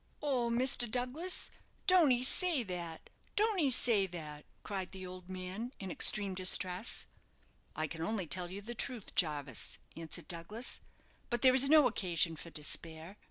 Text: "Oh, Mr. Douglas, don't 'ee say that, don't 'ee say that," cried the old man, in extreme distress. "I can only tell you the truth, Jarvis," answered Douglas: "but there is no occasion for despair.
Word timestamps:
"Oh, 0.23 0.49
Mr. 0.49 0.89
Douglas, 0.89 1.51
don't 1.85 2.11
'ee 2.11 2.23
say 2.23 2.63
that, 2.63 3.11
don't 3.35 3.59
'ee 3.59 3.69
say 3.69 4.07
that," 4.07 4.45
cried 4.63 4.93
the 4.93 5.05
old 5.05 5.29
man, 5.29 5.73
in 5.79 5.91
extreme 5.91 6.33
distress. 6.33 7.05
"I 7.75 7.85
can 7.85 8.01
only 8.01 8.25
tell 8.25 8.49
you 8.49 8.61
the 8.63 8.73
truth, 8.73 9.13
Jarvis," 9.13 9.77
answered 9.95 10.27
Douglas: 10.27 10.81
"but 11.29 11.43
there 11.43 11.53
is 11.53 11.69
no 11.69 11.85
occasion 11.85 12.35
for 12.35 12.49
despair. 12.49 13.15